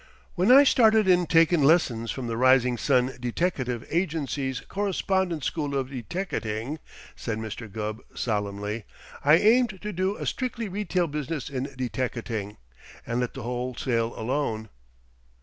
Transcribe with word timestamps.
"When 0.33 0.51
I 0.51 0.63
started 0.63 1.07
in 1.07 1.27
takin' 1.27 1.61
lessons 1.61 2.09
from 2.09 2.25
the 2.25 2.35
Rising 2.35 2.75
Sun 2.75 3.17
Deteckative 3.19 3.85
Agency's 3.91 4.61
Correspondence 4.61 5.45
School 5.45 5.75
of 5.77 5.89
Deteckating," 5.91 6.79
said 7.15 7.37
Mr. 7.37 7.71
Gubb 7.71 8.01
solemnly, 8.15 8.85
"I 9.23 9.35
aimed 9.37 9.79
to 9.83 9.93
do 9.93 10.17
a 10.17 10.25
strictly 10.25 10.67
retail 10.67 11.05
business 11.05 11.51
in 11.51 11.65
deteckating, 11.77 12.57
and 13.05 13.19
let 13.19 13.35
the 13.35 13.43
wholesale 13.43 14.17
alone." 14.19 14.69